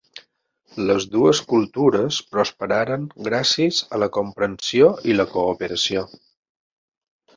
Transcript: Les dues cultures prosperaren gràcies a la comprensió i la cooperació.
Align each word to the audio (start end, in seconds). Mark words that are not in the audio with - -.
Les 0.91 1.03
dues 1.15 1.41
cultures 1.51 2.17
prosperaren 2.31 3.05
gràcies 3.29 3.83
a 3.99 4.03
la 4.05 4.09
comprensió 4.19 4.89
i 5.13 5.19
la 5.19 5.27
cooperació. 5.39 6.05